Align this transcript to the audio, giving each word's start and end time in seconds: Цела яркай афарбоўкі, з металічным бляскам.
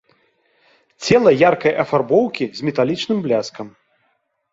Цела 1.07 1.33
яркай 1.49 1.73
афарбоўкі, 1.83 2.47
з 2.61 2.69
металічным 2.71 3.17
бляскам. 3.27 3.67